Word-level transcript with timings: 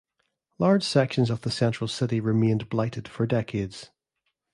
Large 0.57 0.83
sections 0.83 1.29
of 1.29 1.41
the 1.41 1.51
central 1.51 1.87
city 1.87 2.19
remained 2.19 2.69
blighted 2.69 3.07
for 3.07 3.27
decades. 3.27 3.91